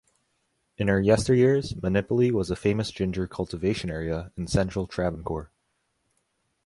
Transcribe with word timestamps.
In 0.79 0.87
her 0.87 0.99
yesteryears, 0.99 1.75
Monippally 1.79 2.31
was 2.31 2.49
a 2.49 2.55
famous 2.55 2.89
ginger 2.89 3.27
cultivation 3.27 3.91
area 3.91 4.31
in 4.35 4.47
Central 4.47 4.87
Travancore. 4.87 5.51